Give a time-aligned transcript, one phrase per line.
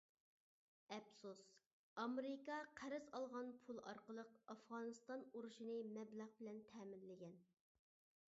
[0.93, 1.41] ئەپسۇس،
[2.03, 7.37] ئامېرىكا قەرز ئالغان پۇل ئارقىلىق ئافغانىستان ئۇرۇشىنى مەبلەغ بىلەن تەمىنلىگەن.